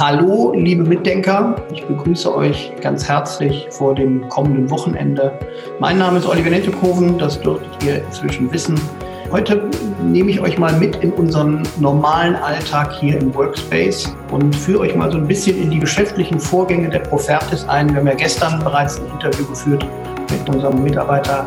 [0.00, 1.56] Hallo, liebe Mitdenker.
[1.74, 5.38] Ich begrüße euch ganz herzlich vor dem kommenden Wochenende.
[5.78, 8.80] Mein Name ist Oliver Nettekoven, das dürftet ihr inzwischen wissen.
[9.30, 9.68] Heute
[10.02, 14.96] nehme ich euch mal mit in unseren normalen Alltag hier im Workspace und führe euch
[14.96, 17.90] mal so ein bisschen in die geschäftlichen Vorgänge der Profertis ein.
[17.90, 19.86] Wir haben ja gestern bereits ein Interview geführt
[20.30, 21.46] mit unserem Mitarbeiter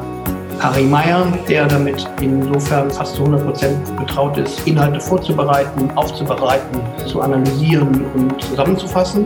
[0.60, 7.22] Harry Meyer, der damit insofern fast zu 100 Prozent betraut ist, Inhalte vorzubereiten, aufzubereiten, zu
[7.22, 9.26] analysieren und zusammenzufassen.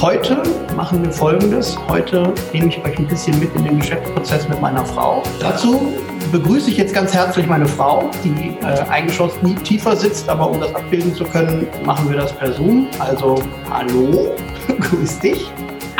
[0.00, 0.42] Heute
[0.76, 1.78] machen wir Folgendes.
[1.88, 5.22] Heute nehme ich euch ein bisschen mit in den Geschäftsprozess mit meiner Frau.
[5.40, 5.92] Dazu
[6.30, 10.60] begrüße ich jetzt ganz herzlich meine Frau, die äh, eingeschossen nie tiefer sitzt, aber um
[10.60, 12.88] das abbilden zu können, machen wir das per Zoom.
[12.98, 14.34] Also hallo,
[14.80, 15.50] grüß dich.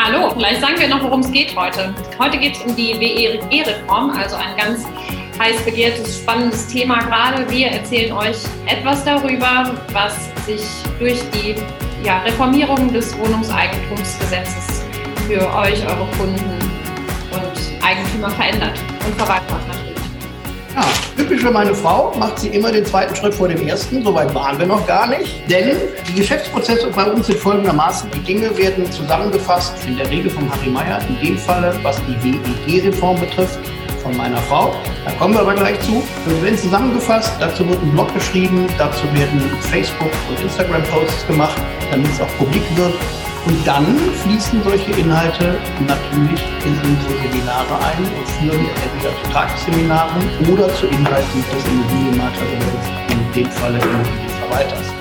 [0.06, 1.94] Hallo, vielleicht sagen wir noch, worum es geht heute.
[2.18, 4.84] Heute geht es um die WEG-Reform, also ein ganz
[5.38, 7.50] heiß begehrtes, spannendes Thema gerade.
[7.50, 8.36] Wir erzählen euch
[8.66, 10.60] etwas darüber, was sich
[10.98, 11.54] durch die
[12.04, 14.84] ja, Reformierung des Wohnungseigentumsgesetzes
[15.26, 16.58] für euch, eure Kunden
[17.32, 19.83] und Eigentümer verändert und Verwalter natürlich.
[20.74, 20.82] Ja,
[21.16, 24.02] typisch für meine Frau macht sie immer den zweiten Schritt vor dem ersten.
[24.02, 25.48] Soweit waren wir noch gar nicht.
[25.48, 25.76] Denn
[26.08, 28.10] die Geschäftsprozesse bei uns sind folgendermaßen.
[28.10, 32.40] Die Dinge werden zusammengefasst, in der Regel von Harry Meyer, in dem Falle, was die
[32.66, 33.60] WEG-Reform betrifft,
[34.02, 34.74] von meiner Frau.
[35.04, 36.02] Da kommen wir aber gleich zu.
[36.26, 41.56] Wir werden zusammengefasst, dazu wird ein Blog geschrieben, dazu werden Facebook- und Instagram-Posts gemacht,
[41.90, 42.94] damit es auch publik wird.
[43.46, 43.84] Und dann
[44.22, 50.86] fließen solche Inhalte natürlich in unsere Seminare ein und führen entweder zu Tagesseminaren oder zu
[50.86, 54.94] Inhalten des Immobilienmaterials, in dem Falle Immobilienverwalters.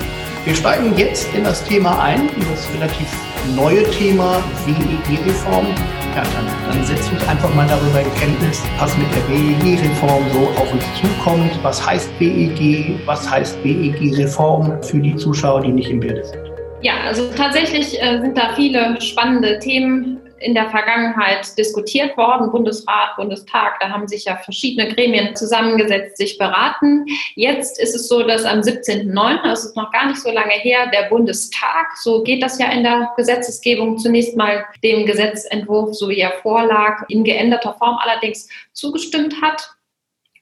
[0.44, 3.08] Wir steigen jetzt in das Thema ein, in das relativ
[3.56, 5.66] neue Thema WEG-Reform.
[6.14, 10.48] Ja, dann, dann setzt uns einfach mal darüber in Kenntnis, was mit der WEG-Reform so
[10.60, 11.50] auf uns zukommt.
[11.62, 13.00] Was heißt WEG?
[13.06, 16.43] Was heißt WEG-Reform für die Zuschauer, die nicht im Bilde sind?
[16.84, 22.52] Ja, also tatsächlich äh, sind da viele spannende Themen in der Vergangenheit diskutiert worden.
[22.52, 27.06] Bundesrat, Bundestag, da haben sich ja verschiedene Gremien zusammengesetzt, sich beraten.
[27.36, 30.90] Jetzt ist es so, dass am 17.09., das ist noch gar nicht so lange her,
[30.92, 36.18] der Bundestag, so geht das ja in der Gesetzesgebung, zunächst mal dem Gesetzentwurf, so wie
[36.18, 39.74] er vorlag, in geänderter Form allerdings zugestimmt hat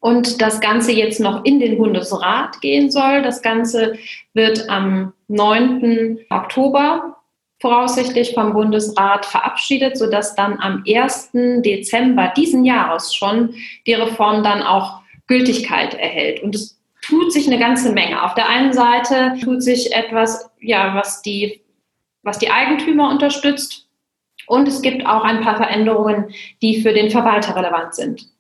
[0.02, 3.22] und das Ganze jetzt noch in den Bundesrat gehen soll.
[3.22, 3.96] Das Ganze
[4.34, 6.18] wird am 9.
[6.28, 7.18] Oktober
[7.60, 11.30] voraussichtlich vom Bundesrat verabschiedet, sodass dann am 1.
[11.64, 13.54] Dezember diesen Jahres schon
[13.86, 16.42] die Reform dann auch Gültigkeit erhält.
[16.42, 18.24] Und es tut sich eine ganze Menge.
[18.24, 21.60] Auf der einen Seite tut sich etwas, ja, was die,
[22.24, 23.86] was die Eigentümer unterstützt.
[24.48, 28.32] Und es gibt auch ein paar Veränderungen, die für den Verwalter relevant sind.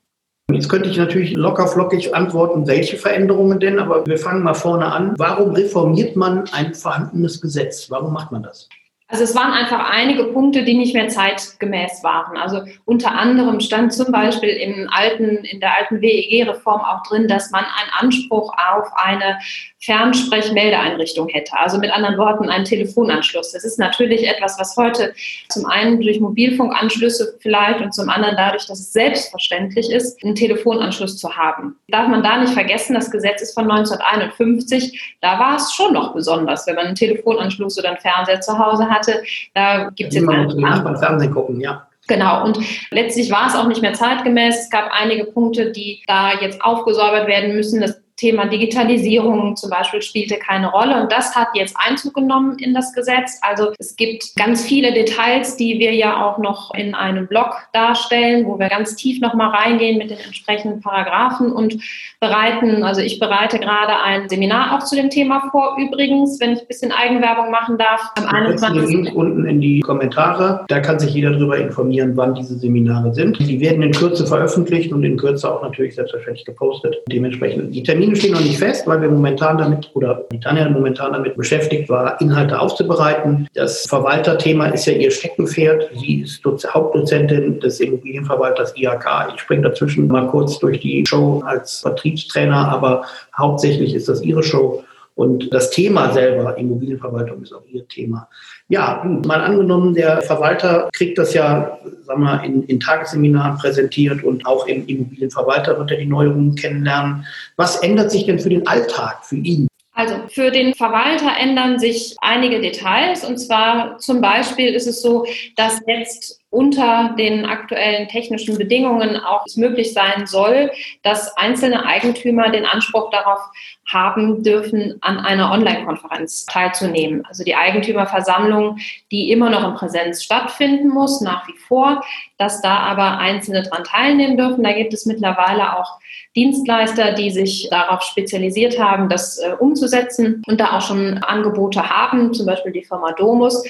[0.50, 4.86] Jetzt könnte ich natürlich locker flockig antworten, welche Veränderungen denn, aber wir fangen mal vorne
[4.86, 5.14] an.
[5.16, 7.90] Warum reformiert man ein vorhandenes Gesetz?
[7.90, 8.68] Warum macht man das?
[9.12, 12.38] Also es waren einfach einige Punkte, die nicht mehr zeitgemäß waren.
[12.38, 17.50] Also unter anderem stand zum Beispiel im alten, in der alten WEG-Reform auch drin, dass
[17.50, 19.38] man einen Anspruch auf eine
[19.80, 21.58] Fernsprechmeldeeinrichtung hätte.
[21.58, 23.52] Also mit anderen Worten einen Telefonanschluss.
[23.52, 25.12] Das ist natürlich etwas, was heute
[25.50, 31.18] zum einen durch Mobilfunkanschlüsse vielleicht und zum anderen dadurch, dass es selbstverständlich ist, einen Telefonanschluss
[31.18, 31.76] zu haben.
[31.88, 35.16] Darf man da nicht vergessen, das Gesetz ist von 1951.
[35.20, 38.88] Da war es schon noch besonders, wenn man einen Telefonanschluss oder einen Fernseher zu Hause
[38.88, 39.22] hat hatte.
[39.54, 40.24] Da gibt es jetzt.
[40.24, 41.86] Immer Nachbarn Fernsehen gucken, ja.
[42.08, 42.58] Genau, und
[42.90, 44.64] letztlich war es auch nicht mehr zeitgemäß.
[44.64, 47.80] Es gab einige Punkte, die da jetzt aufgesäubert werden müssen.
[47.80, 52.72] Das Thema Digitalisierung zum Beispiel spielte keine Rolle und das hat jetzt Einzug genommen in
[52.72, 53.40] das Gesetz.
[53.42, 58.46] Also es gibt ganz viele Details, die wir ja auch noch in einem Blog darstellen,
[58.46, 61.78] wo wir ganz tief nochmal reingehen mit den entsprechenden Paragraphen und
[62.20, 66.60] bereiten, also ich bereite gerade ein Seminar auch zu dem Thema vor, übrigens, wenn ich
[66.60, 68.12] ein bisschen Eigenwerbung machen darf.
[68.14, 68.88] Am 21.
[68.88, 73.40] Link unten in die Kommentare, da kann sich jeder darüber informieren, wann diese Seminare sind.
[73.40, 76.98] Die werden in Kürze veröffentlicht und in Kürze auch natürlich selbstverständlich gepostet.
[77.10, 80.68] Dementsprechend die Termine Termine stehen noch nicht fest, weil wir momentan damit oder die Tanja
[80.68, 83.48] momentan damit beschäftigt war, Inhalte aufzubereiten.
[83.54, 85.90] Das Verwalterthema ist ja ihr Steckenpferd.
[85.94, 89.34] Sie ist Hauptdozentin des Immobilienverwalters IHK.
[89.34, 93.04] Ich springe dazwischen mal kurz durch die Show als Vertriebstrainer, aber
[93.36, 94.84] hauptsächlich ist das ihre Show.
[95.14, 98.28] Und das Thema selber, Immobilienverwaltung, ist auch Ihr Thema.
[98.68, 104.46] Ja, mal angenommen, der Verwalter kriegt das ja, sagen wir, in, in Tagesseminaren präsentiert und
[104.46, 107.26] auch im Immobilienverwalter wird er die Neuerungen kennenlernen.
[107.56, 109.68] Was ändert sich denn für den Alltag, für ihn?
[109.94, 113.24] Also für den Verwalter ändern sich einige Details.
[113.24, 115.26] Und zwar zum Beispiel ist es so,
[115.56, 120.70] dass jetzt unter den aktuellen technischen Bedingungen auch es möglich sein soll,
[121.02, 123.40] dass einzelne Eigentümer den Anspruch darauf
[123.88, 127.24] haben dürfen, an einer Online-Konferenz teilzunehmen.
[127.26, 128.78] Also die Eigentümerversammlung,
[129.10, 132.04] die immer noch in Präsenz stattfinden muss, nach wie vor,
[132.36, 134.62] dass da aber Einzelne daran teilnehmen dürfen.
[134.62, 135.98] Da gibt es mittlerweile auch
[136.34, 142.32] Dienstleister, die sich darauf spezialisiert haben, das äh, umzusetzen und da auch schon Angebote haben,
[142.32, 143.62] zum Beispiel die Firma Domus,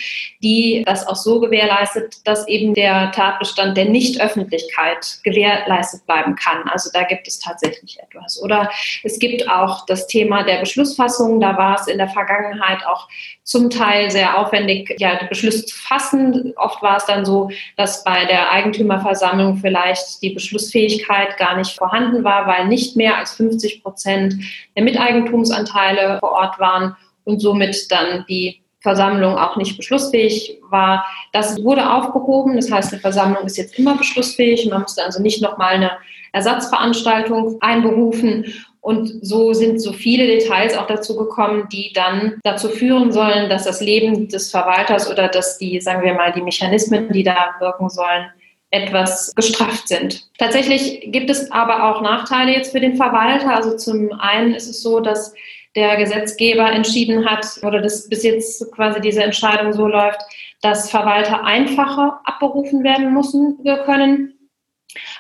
[0.42, 6.68] die das auch so gewährleistet, dass eben der Tatbestand der Nichtöffentlichkeit gewährleistet bleiben kann.
[6.68, 8.42] Also da gibt es tatsächlich etwas.
[8.42, 8.70] Oder
[9.02, 11.40] es gibt auch das Thema der Beschlussfassung.
[11.40, 13.08] Da war es in der Vergangenheit auch
[13.42, 16.54] zum Teil sehr aufwendig, ja, Beschlüsse zu fassen.
[16.56, 22.24] Oft war es dann so, dass bei der Eigentümerversammlung vielleicht die Beschlussfähigkeit gar nicht vorhanden
[22.24, 24.34] war, weil nicht mehr als 50 Prozent
[24.76, 31.04] der Miteigentumsanteile vor Ort waren und somit dann die Versammlung auch nicht beschlussfähig war.
[31.32, 32.56] Das wurde aufgehoben.
[32.56, 34.68] Das heißt, eine Versammlung ist jetzt immer beschlussfähig.
[34.68, 35.92] Man musste also nicht nochmal eine
[36.32, 38.52] Ersatzveranstaltung einberufen.
[38.80, 43.64] Und so sind so viele Details auch dazu gekommen, die dann dazu führen sollen, dass
[43.64, 47.88] das Leben des Verwalters oder dass die, sagen wir mal, die Mechanismen, die da wirken
[47.88, 48.26] sollen,
[48.72, 50.26] etwas gestrafft sind.
[50.38, 53.54] Tatsächlich gibt es aber auch Nachteile jetzt für den Verwalter.
[53.54, 55.34] Also zum einen ist es so, dass
[55.76, 60.20] der Gesetzgeber entschieden hat oder dass bis jetzt quasi diese Entscheidung so läuft,
[60.62, 64.34] dass Verwalter einfacher abberufen werden müssen können.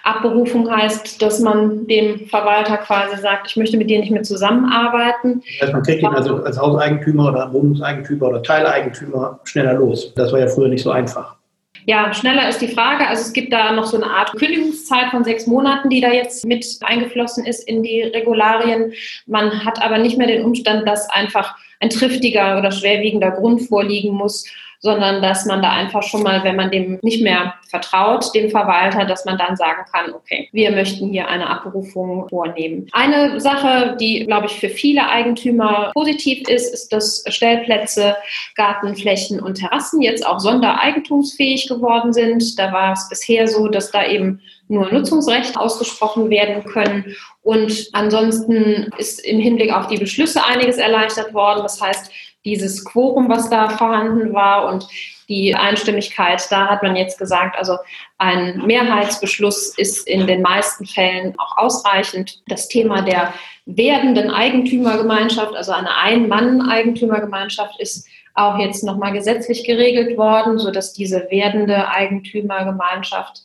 [0.02, 5.42] Abberufung heißt, dass man dem Verwalter quasi sagt, ich möchte mit dir nicht mehr zusammenarbeiten.
[5.60, 10.12] Heißt, man kriegt ihn also als Hauseigentümer oder Wohnungseigentümer oder Teileigentümer schneller los.
[10.14, 11.36] Das war ja früher nicht so einfach.
[11.84, 13.06] Ja, schneller ist die Frage.
[13.08, 16.44] Also es gibt da noch so eine Art Kündigungszeit von sechs Monaten, die da jetzt
[16.46, 18.92] mit eingeflossen ist in die Regularien.
[19.26, 24.14] Man hat aber nicht mehr den Umstand, dass einfach ein triftiger oder schwerwiegender Grund vorliegen
[24.14, 24.46] muss,
[24.82, 29.04] sondern dass man da einfach schon mal, wenn man dem nicht mehr vertraut, dem Verwalter,
[29.04, 32.88] dass man dann sagen kann, okay, wir möchten hier eine Abberufung vornehmen.
[32.92, 38.16] Eine Sache, die, glaube ich, für viele Eigentümer positiv ist, ist, dass Stellplätze,
[38.56, 42.58] Gartenflächen und Terrassen jetzt auch sondereigentumsfähig geworden sind.
[42.58, 44.40] Da war es bisher so, dass da eben
[44.72, 47.14] nur Nutzungsrechte ausgesprochen werden können.
[47.42, 51.62] Und ansonsten ist im Hinblick auf die Beschlüsse einiges erleichtert worden.
[51.62, 52.10] Das heißt,
[52.44, 54.88] dieses Quorum, was da vorhanden war und
[55.28, 57.76] die Einstimmigkeit, da hat man jetzt gesagt, also
[58.18, 62.42] ein Mehrheitsbeschluss ist in den meisten Fällen auch ausreichend.
[62.48, 63.32] Das Thema der
[63.66, 71.88] werdenden Eigentümergemeinschaft, also eine Ein-Mann-Eigentümergemeinschaft, ist auch jetzt nochmal gesetzlich geregelt worden, sodass diese werdende
[71.88, 73.42] Eigentümergemeinschaft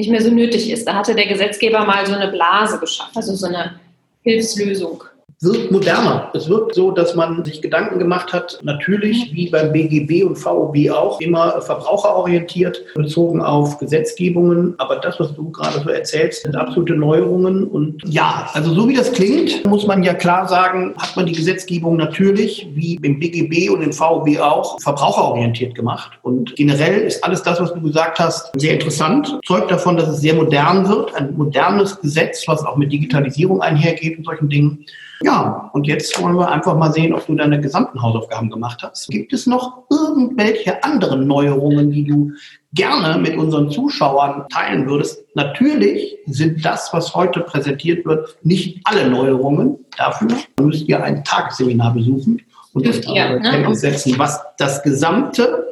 [0.00, 0.88] nicht mehr so nötig ist.
[0.88, 3.78] Da hatte der Gesetzgeber mal so eine Blase geschaffen, also so eine
[4.22, 5.04] Hilfslösung
[5.42, 6.30] wird moderner.
[6.34, 10.90] Es wird so, dass man sich Gedanken gemacht hat, natürlich wie beim BGB und VOB
[10.90, 14.74] auch, immer verbraucherorientiert, bezogen auf Gesetzgebungen.
[14.76, 17.66] Aber das, was du gerade so erzählst, sind absolute Neuerungen.
[17.66, 21.32] Und ja, also so wie das klingt, muss man ja klar sagen, hat man die
[21.32, 26.18] Gesetzgebung natürlich, wie im BGB und im VOB auch, verbraucherorientiert gemacht.
[26.20, 29.40] Und generell ist alles das, was du gesagt hast, sehr interessant.
[29.46, 31.14] Zeugt davon, dass es sehr modern wird.
[31.14, 34.84] Ein modernes Gesetz, was auch mit Digitalisierung einhergeht und solchen Dingen.
[35.22, 39.08] Ja, und jetzt wollen wir einfach mal sehen, ob du deine gesamten Hausaufgaben gemacht hast.
[39.10, 42.32] Gibt es noch irgendwelche anderen Neuerungen, die du
[42.72, 45.22] gerne mit unseren Zuschauern teilen würdest?
[45.34, 49.84] Natürlich sind das, was heute präsentiert wird, nicht alle Neuerungen.
[49.98, 50.28] Dafür
[50.58, 52.40] müsst ihr ein Tagesseminar besuchen
[52.72, 53.74] und euch darüber ne?
[53.74, 55.66] setzen, was das gesamte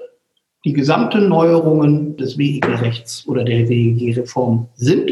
[0.64, 5.10] die gesamten Neuerungen des WEG-Rechts oder der WEG-Reform sind.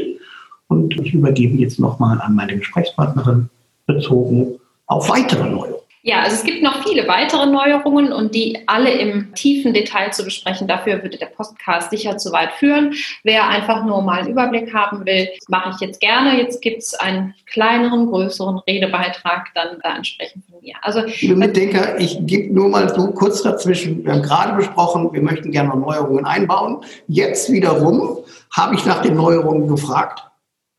[0.68, 3.48] Und ich übergebe jetzt nochmal an meine Gesprächspartnerin
[3.86, 5.86] bezogen auf weitere Neuerungen.
[6.06, 10.22] Ja, also es gibt noch viele weitere Neuerungen und die alle im tiefen Detail zu
[10.22, 10.68] besprechen.
[10.68, 12.94] Dafür würde der Podcast sicher zu weit führen.
[13.24, 16.38] Wer einfach nur mal einen Überblick haben will, mache ich jetzt gerne.
[16.40, 20.76] Jetzt gibt es einen kleineren, größeren Redebeitrag dann da entsprechend von mir.
[20.80, 24.04] Also, Liebe Mitdenker, ich gebe nur mal so kurz dazwischen.
[24.04, 26.84] Wir haben gerade besprochen, wir möchten gerne noch Neuerungen einbauen.
[27.08, 28.18] Jetzt wiederum
[28.52, 30.22] habe ich nach den Neuerungen gefragt.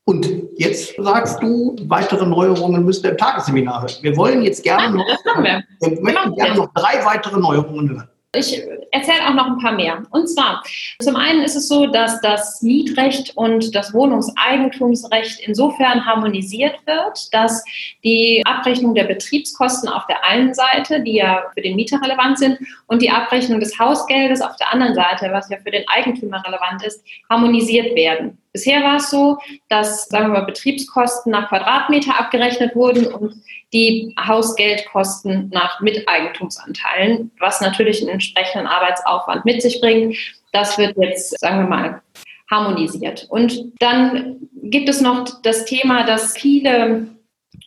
[0.07, 3.93] Und jetzt sagst du, weitere Neuerungen müsst ihr im Tagesseminar hören.
[4.01, 5.63] Wir wollen jetzt gerne noch, wir.
[5.81, 8.09] wir möchten gerne noch drei weitere Neuerungen hören.
[8.33, 8.61] Ich
[8.91, 10.03] erzähle auch noch ein paar mehr.
[10.11, 10.63] Und zwar,
[11.01, 17.65] zum einen ist es so, dass das Mietrecht und das Wohnungseigentumsrecht insofern harmonisiert wird, dass
[18.05, 22.59] die Abrechnung der Betriebskosten auf der einen Seite, die ja für den Mieter relevant sind,
[22.87, 26.85] und die Abrechnung des Hausgeldes auf der anderen Seite, was ja für den Eigentümer relevant
[26.85, 28.37] ist, harmonisiert werden.
[28.54, 29.38] Bisher war es so,
[29.70, 33.34] dass, sagen wir mal, Betriebskosten nach Quadratmeter abgerechnet wurden und
[33.74, 40.16] die Hausgeldkosten nach Miteigentumsanteilen, was natürlich einen entsprechenden Arbeitsaufwand mit sich bringt.
[40.54, 42.01] Das wird jetzt, sagen wir mal,
[42.50, 43.27] harmonisiert.
[43.30, 47.08] Und dann gibt es noch das Thema, dass viele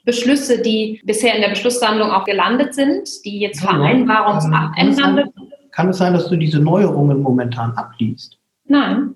[0.04, 5.26] Beschlüsse, die bisher in der Beschlusssammlung auch gelandet sind, die jetzt vereinbarungsabändernde.
[5.72, 8.38] Kann es sein, dass du diese Neuerungen momentan abliest?
[8.64, 9.14] Nein,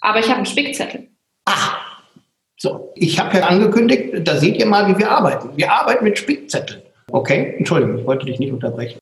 [0.00, 1.08] aber ich habe einen Spickzettel.
[1.44, 1.78] Ach,
[2.56, 2.92] so.
[2.94, 5.50] Ich habe ja angekündigt, da seht ihr mal, wie wir arbeiten.
[5.56, 6.82] Wir arbeiten mit Spickzetteln.
[7.10, 8.98] Okay, Entschuldigung, ich wollte dich nicht unterbrechen.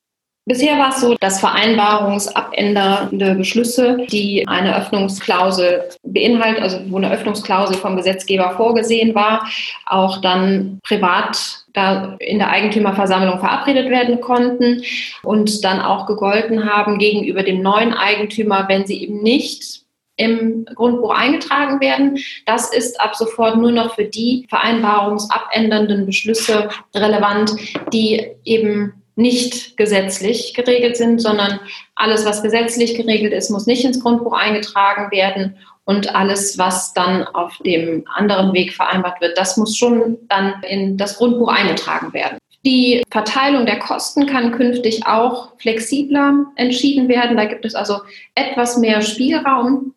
[0.48, 7.76] Bisher war es so, dass vereinbarungsabändernde Beschlüsse, die eine Öffnungsklausel beinhalten, also wo eine Öffnungsklausel
[7.76, 9.46] vom Gesetzgeber vorgesehen war,
[9.84, 14.82] auch dann privat da in der Eigentümerversammlung verabredet werden konnten
[15.22, 19.82] und dann auch gegolten haben gegenüber dem neuen Eigentümer, wenn sie eben nicht
[20.18, 22.18] im Grundbuch eingetragen werden.
[22.44, 27.52] Das ist ab sofort nur noch für die vereinbarungsabändernden Beschlüsse relevant,
[27.92, 31.58] die eben nicht gesetzlich geregelt sind, sondern
[31.96, 37.24] alles, was gesetzlich geregelt ist, muss nicht ins Grundbuch eingetragen werden und alles, was dann
[37.24, 42.38] auf dem anderen Weg vereinbart wird, das muss schon dann in das Grundbuch eingetragen werden.
[42.64, 47.36] Die Verteilung der Kosten kann künftig auch flexibler entschieden werden.
[47.36, 48.00] Da gibt es also
[48.34, 49.94] etwas mehr Spielraum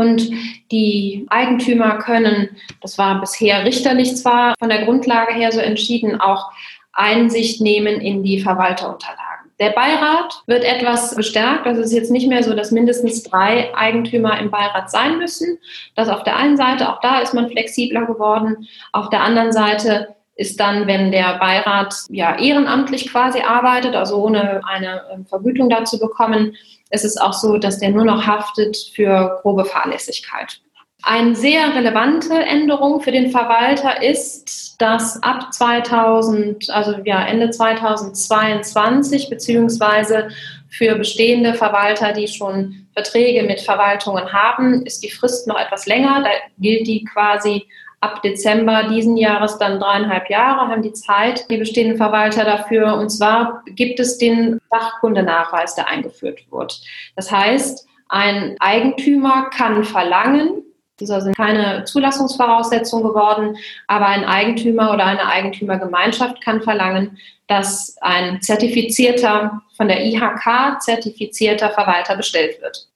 [0.00, 0.30] und
[0.72, 6.50] die Eigentümer können, das war bisher richterlich zwar von der Grundlage her so entschieden, auch
[6.92, 9.50] Einsicht nehmen in die Verwalterunterlagen.
[9.58, 11.66] Der Beirat wird etwas bestärkt.
[11.66, 15.58] Also es ist jetzt nicht mehr so, dass mindestens drei Eigentümer im Beirat sein müssen.
[15.94, 18.66] Das auf der einen Seite, auch da ist man flexibler geworden.
[18.92, 24.62] Auf der anderen Seite ist dann, wenn der Beirat ja ehrenamtlich quasi arbeitet, also ohne
[24.66, 26.56] eine ähm, Vergütung dazu bekommen,
[26.88, 30.60] ist es auch so, dass der nur noch haftet für grobe Fahrlässigkeit.
[31.02, 39.28] Eine sehr relevante Änderung für den Verwalter ist, dass ab 2000, also ja Ende 2022
[39.28, 40.28] beziehungsweise
[40.70, 46.22] für bestehende Verwalter, die schon Verträge mit Verwaltungen haben, ist die Frist noch etwas länger.
[46.22, 47.66] Da gilt die quasi
[48.00, 52.94] ab Dezember diesen Jahres dann dreieinhalb Jahre, haben die Zeit, die bestehenden Verwalter dafür.
[52.94, 56.80] Und zwar gibt es den Sachkundenachweis, der eingeführt wird.
[57.14, 60.64] Das heißt, ein Eigentümer kann verlangen,
[60.98, 68.42] das sind keine Zulassungsvoraussetzung geworden, aber ein Eigentümer oder eine Eigentümergemeinschaft kann verlangen, dass ein
[68.42, 72.86] zertifizierter, von der IHK zertifizierter Verwalter bestellt wird.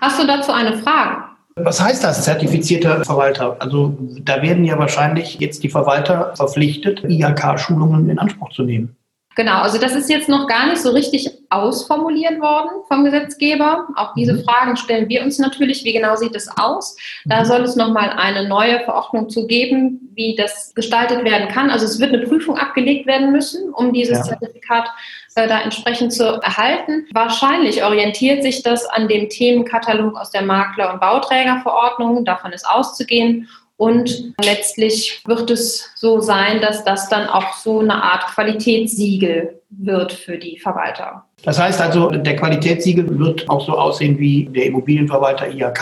[0.00, 1.29] Hast du dazu eine Frage?
[1.64, 3.56] Was heißt das, zertifizierter Verwalter?
[3.60, 8.96] Also da werden ja wahrscheinlich jetzt die Verwalter verpflichtet, IHK-Schulungen in Anspruch zu nehmen.
[9.36, 13.86] Genau, also das ist jetzt noch gar nicht so richtig ausformuliert worden vom Gesetzgeber.
[13.94, 14.42] Auch diese mhm.
[14.42, 15.84] Fragen stellen wir uns natürlich.
[15.84, 16.96] Wie genau sieht es aus?
[17.24, 17.44] Da mhm.
[17.44, 21.70] soll es nochmal eine neue Verordnung zu geben, wie das gestaltet werden kann.
[21.70, 24.24] Also es wird eine Prüfung abgelegt werden müssen, um dieses ja.
[24.24, 24.88] Zertifikat
[25.34, 27.06] äh, da entsprechend zu erhalten.
[27.12, 32.24] Wahrscheinlich orientiert sich das an dem Themenkatalog aus der Makler- und Bauträgerverordnung.
[32.24, 33.48] Davon ist auszugehen.
[33.76, 40.12] Und letztlich wird es so sein, dass das dann auch so eine Art Qualitätssiegel wird
[40.12, 41.24] für die Verwalter.
[41.44, 45.80] Das heißt also, der Qualitätssiegel wird auch so aussehen wie der Immobilienverwalter IHK.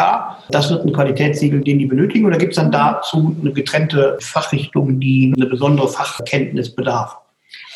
[0.51, 2.27] Das wird ein Qualitätssiegel, den die benötigen.
[2.27, 7.18] Oder gibt es dann dazu eine getrennte Fachrichtung, die eine besondere Fachkenntnis bedarf?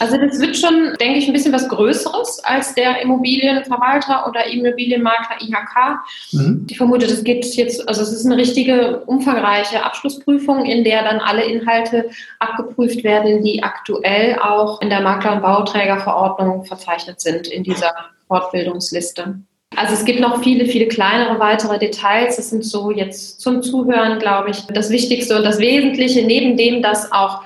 [0.02, 5.40] Also das wird schon, denke ich, ein bisschen was Größeres als der Immobilienverwalter oder Immobilienmakler
[5.40, 6.00] IHK.
[6.32, 6.66] Mhm.
[6.68, 11.20] Ich vermute, das geht jetzt, also es ist eine richtige umfangreiche Abschlussprüfung, in der dann
[11.20, 17.62] alle Inhalte abgeprüft werden, die aktuell auch in der Makler- und Bauträgerverordnung verzeichnet sind in
[17.62, 17.94] dieser
[18.26, 19.36] Fortbildungsliste.
[19.76, 22.34] Also es gibt noch viele, viele kleinere weitere Details.
[22.34, 26.82] Das sind so jetzt zum Zuhören, glaube ich, das Wichtigste und das Wesentliche, neben dem,
[26.82, 27.42] dass auch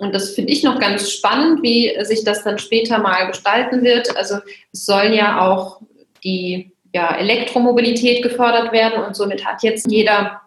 [0.00, 4.16] und das finde ich noch ganz spannend, wie sich das dann später mal gestalten wird.
[4.16, 4.36] Also
[4.72, 5.80] es sollen ja auch
[6.24, 10.40] die ja, Elektromobilität gefördert werden und somit hat jetzt jeder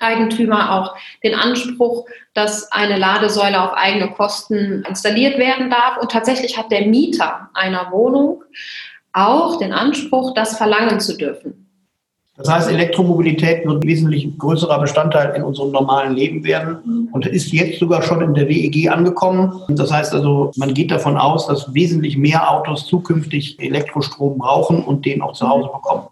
[0.00, 5.98] Eigentümer auch den Anspruch, dass eine Ladesäule auf eigene Kosten installiert werden darf.
[5.98, 8.44] Und tatsächlich hat der Mieter einer Wohnung
[9.12, 11.69] auch den Anspruch, das verlangen zu dürfen.
[12.42, 17.08] Das heißt, Elektromobilität wird ein wesentlich größerer Bestandteil in unserem normalen Leben werden mhm.
[17.12, 19.60] und ist jetzt sogar schon in der WEG angekommen.
[19.68, 25.04] Das heißt also, man geht davon aus, dass wesentlich mehr Autos zukünftig Elektrostrom brauchen und
[25.04, 26.08] den auch zu Hause bekommen.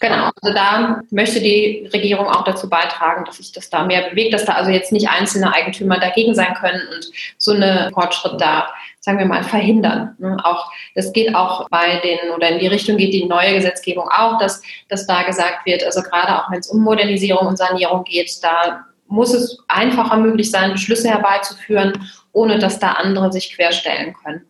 [0.00, 4.32] Genau, also da möchte die Regierung auch dazu beitragen, dass sich das da mehr bewegt,
[4.34, 8.68] dass da also jetzt nicht einzelne Eigentümer dagegen sein können und so eine Fortschritt da
[9.02, 10.14] sagen wir mal, verhindern.
[10.18, 10.36] Ne?
[10.44, 14.38] Auch, das geht auch bei den, oder in die Richtung geht die neue Gesetzgebung auch,
[14.38, 18.32] dass, dass da gesagt wird, also gerade auch wenn es um Modernisierung und Sanierung geht,
[18.42, 21.92] da muss es einfacher möglich sein, Beschlüsse herbeizuführen
[22.32, 24.46] ohne dass da andere sich querstellen könnten.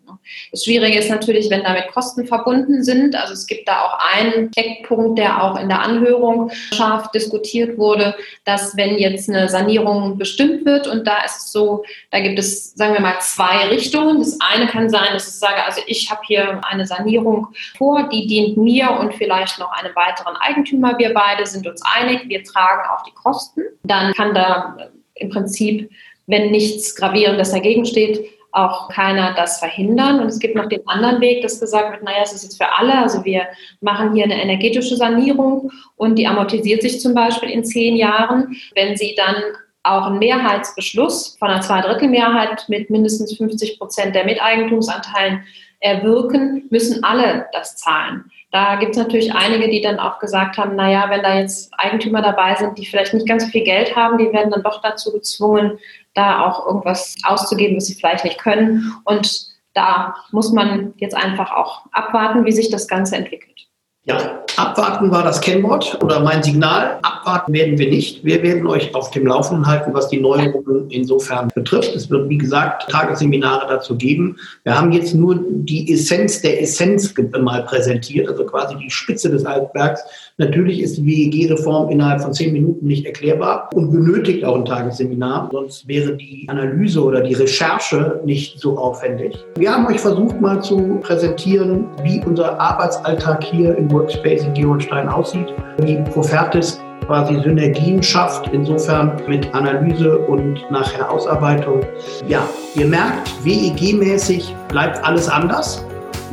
[0.51, 3.17] Das Schwierige ist natürlich, wenn damit Kosten verbunden sind.
[3.17, 8.15] Also es gibt da auch einen Eckpunkt, der auch in der Anhörung scharf diskutiert wurde,
[8.45, 12.75] dass wenn jetzt eine Sanierung bestimmt wird und da ist es so, da gibt es,
[12.75, 14.19] sagen wir mal, zwei Richtungen.
[14.19, 18.27] Das eine kann sein, dass ich sage, also ich habe hier eine Sanierung vor, die
[18.27, 20.99] dient mir und vielleicht noch einem weiteren Eigentümer.
[20.99, 23.63] Wir beide sind uns einig, wir tragen auch die Kosten.
[23.83, 24.77] Dann kann da
[25.15, 25.91] im Prinzip
[26.27, 30.21] wenn nichts Gravierendes dagegen steht, auch keiner das verhindern.
[30.21, 32.71] Und es gibt noch den anderen Weg, dass gesagt wird, naja, es ist jetzt für
[32.71, 33.47] alle, also wir
[33.81, 38.55] machen hier eine energetische Sanierung und die amortisiert sich zum Beispiel in zehn Jahren.
[38.75, 39.37] Wenn Sie dann
[39.83, 45.45] auch einen Mehrheitsbeschluss von einer Zweidrittelmehrheit mit mindestens 50 Prozent der Miteigentumsanteilen
[45.81, 48.31] erwirken, müssen alle das zahlen.
[48.53, 52.21] Da gibt es natürlich einige, die dann auch gesagt haben, naja, wenn da jetzt Eigentümer
[52.21, 55.11] dabei sind, die vielleicht nicht ganz so viel Geld haben, die werden dann doch dazu
[55.11, 55.79] gezwungen,
[56.15, 58.95] da auch irgendwas auszugeben, was sie vielleicht nicht können.
[59.05, 63.69] Und da muss man jetzt einfach auch abwarten, wie sich das Ganze entwickelt.
[64.05, 66.99] Ja, abwarten war das Kennwort oder mein Signal.
[67.03, 68.25] Abwarten werden wir nicht.
[68.25, 71.95] Wir werden euch auf dem Laufenden halten, was die Neuerungen insofern betrifft.
[71.95, 74.37] Es wird, wie gesagt, Tagesseminare dazu geben.
[74.65, 79.47] Wir haben jetzt nur die Essenz der Essenz mal präsentiert, also quasi die Spitze des
[79.47, 80.03] Eisbergs.
[80.37, 85.49] Natürlich ist die WEG-Reform innerhalb von zehn Minuten nicht erklärbar und benötigt auch ein Tagesseminar,
[85.53, 89.39] sonst wäre die Analyse oder die Recherche nicht so aufwendig.
[89.57, 95.09] Wir haben euch versucht mal zu präsentieren, wie unser Arbeitsalltag hier im Workspace in Geolstein
[95.09, 101.81] aussieht, wie Profertis quasi Synergien schafft, insofern mit Analyse und nachher Ausarbeitung.
[102.27, 105.85] Ja, ihr merkt, WEG-mäßig bleibt alles anders.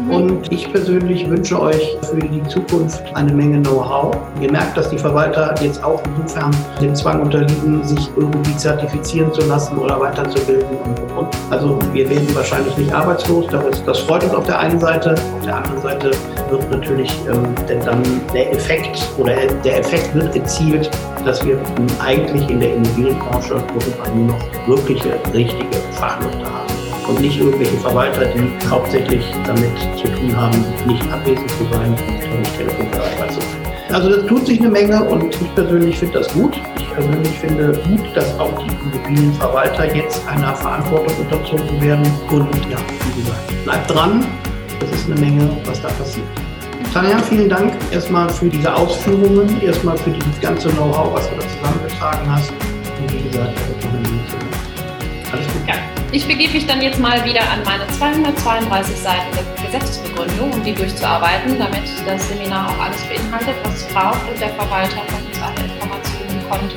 [0.07, 4.15] Und ich persönlich wünsche euch für die Zukunft eine Menge Know-how.
[4.41, 9.41] Ihr merkt, dass die Verwalter jetzt auch insofern dem Zwang unterliegen, sich irgendwie zertifizieren zu
[9.47, 10.77] lassen oder weiterzubilden
[11.17, 11.27] und.
[11.49, 13.47] Also wir werden wahrscheinlich nicht arbeitslos.
[13.85, 15.15] Das, freut uns auf der einen Seite.
[15.39, 16.11] Auf der anderen Seite
[16.49, 18.03] wird natürlich ähm, dann
[18.33, 20.89] der Effekt oder der Effekt wird erzielt,
[21.25, 21.59] dass wir
[22.03, 23.55] eigentlich in der Immobilienbranche
[24.15, 26.48] nur noch wirkliche, richtige Fachleute haben
[27.09, 31.95] und nicht irgendwelche Verwalter, die hauptsächlich damit zu tun haben, nicht abwesend zu sein
[32.31, 33.59] und nicht Telefon erreichbar zu sein.
[33.91, 36.61] Also das tut sich eine Menge und ich persönlich finde das gut.
[36.77, 42.05] Ich persönlich finde gut, dass auch die Immobilienverwalter jetzt einer Verantwortung unterzogen werden.
[42.29, 42.77] Und ja,
[43.15, 44.25] wie gesagt, bleibt dran.
[44.79, 46.27] Das ist eine Menge, was da passiert.
[46.93, 51.41] Tanja, vielen Dank erstmal für diese Ausführungen, erstmal für dieses ganze Know-how, was du da
[51.41, 52.51] zusammengetragen hast.
[52.51, 53.53] Und wie gesagt,
[55.31, 55.67] alles gut.
[55.67, 55.88] Ja.
[56.11, 60.73] Ich begebe mich dann jetzt mal wieder an meine 232 Seiten der Gesetzesbegründung, um die
[60.73, 65.39] durchzuarbeiten, damit das Seminar auch alles beinhaltet, was es braucht und der Verwalter von uns
[65.39, 66.73] alle Informationen bekommt,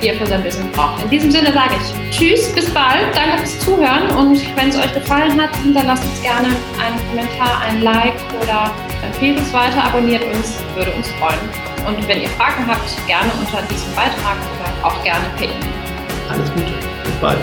[0.00, 1.02] die er für sein Business braucht.
[1.02, 4.94] In diesem Sinne sage ich Tschüss, bis bald, danke fürs Zuhören und wenn es euch
[4.94, 6.46] gefallen hat, hinterlasst uns gerne
[6.78, 8.70] einen Kommentar, ein Like oder
[9.02, 11.40] empfehlt uns weiter, abonniert uns, würde uns freuen.
[11.88, 16.30] Und wenn ihr Fragen habt, gerne unter diesem Beitrag oder auch gerne per E-Mail.
[16.30, 16.72] Alles Gute,
[17.02, 17.38] bis bald.